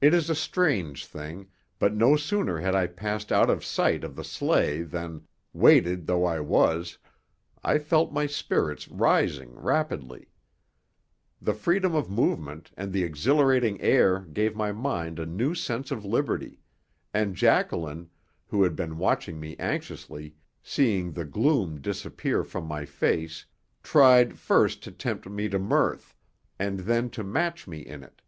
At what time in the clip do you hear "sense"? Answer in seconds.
15.52-15.90